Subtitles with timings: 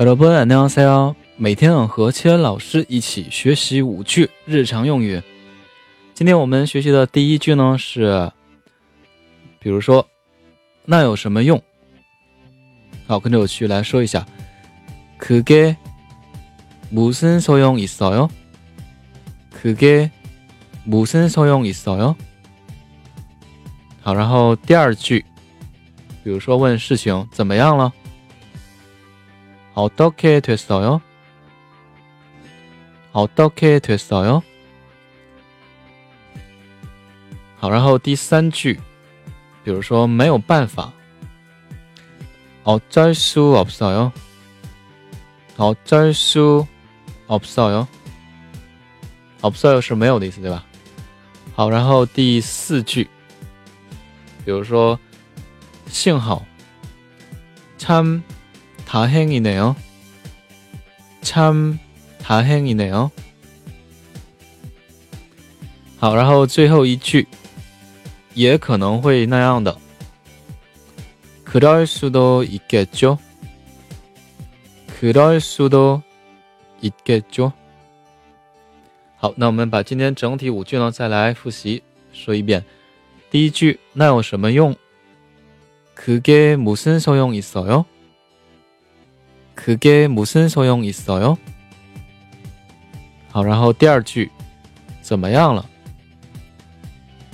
[0.00, 1.16] 여러분 안녕하세요.
[1.36, 5.22] 每天和千老师一起学习五句日常用语。
[6.14, 8.30] 今天我们学习的第一句呢是，
[9.58, 10.06] 比如说，
[10.84, 11.62] 那有什么用？
[13.06, 14.26] 好，跟着我去来说一下。
[15.18, 18.30] 그게무슨소용있어 요？
[19.52, 22.14] 그게무슨소용있어 요？
[24.02, 25.24] 好，然后第二句，
[26.22, 27.92] 比如说问事情怎么样了？
[29.74, 31.00] 어떻게됐어 요？
[33.12, 34.42] 어떻게됐어 요？
[37.58, 38.78] 好，然后第三句，
[39.64, 40.92] 比如说没有办法，
[42.64, 44.12] 어쩔수없어 요，
[45.56, 46.66] 어쩔수없어
[47.72, 47.86] 요，
[49.40, 50.64] 없어요是没有的意思，对吧？
[51.54, 53.08] 好，然后第四句，
[54.44, 54.98] 比如说
[55.86, 56.44] 幸好，
[57.78, 58.22] 참
[58.90, 59.74] 다행이네 요，
[61.22, 61.78] 참。
[62.18, 63.10] 다행이네 요。
[65.98, 67.26] 好，然后最后一句，
[68.34, 69.76] 也可能会那样的。
[71.44, 73.18] 그럴수도있겠 죠？
[75.00, 76.02] 그럴수도있겠
[77.30, 77.52] 죠？
[79.16, 82.64] 好，那我们把今天整体五句呢再来复习说一遍。
[83.30, 84.74] 第一句，那有什么用？
[85.94, 87.84] 그게무슨소용있어 요？
[89.60, 91.38] 그게무슨소용있어 요？
[93.32, 94.30] 好，然后第二句
[95.02, 95.64] 怎么样了？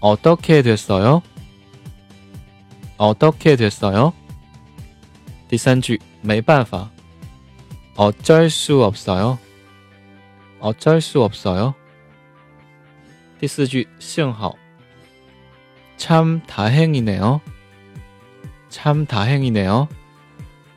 [0.00, 1.22] 어떻게됐어 요？
[2.96, 4.12] 어떻게됐어 요？
[5.48, 6.90] 第三句没办法。
[7.96, 9.38] 어쩔수없어 요？
[10.60, 11.74] 어쩔수없어 요？
[13.38, 14.56] 第四句幸好。
[15.96, 17.40] 참다행이네 요。
[18.68, 19.88] 참다행이네 요。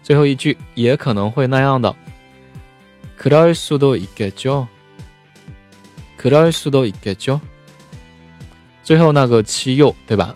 [0.04, 1.96] 最后一句也可能会那样的。
[3.20, 4.68] 그럴수도있겠 죠。
[6.20, 7.40] 그럴수도있겠 죠。
[8.84, 10.34] 最后那个七又对吧？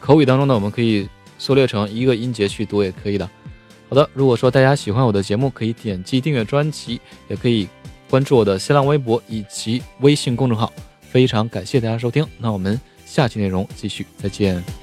[0.00, 1.08] 口语当中呢，我们可以
[1.38, 3.28] 缩略成一个音节去读也可以的。
[3.88, 7.66] 好的，如果说大家喜欢我的节目，可以点击订阅专辑，也可以
[8.08, 10.72] 关注我的新浪微博以及微信公众号。
[11.00, 14.81] 非常感谢大家收听，那我们下期内容继续，再见。